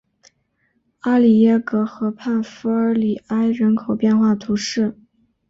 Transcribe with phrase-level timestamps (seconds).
[1.01, 4.97] 阿里耶格河畔弗尔里埃人口变化图示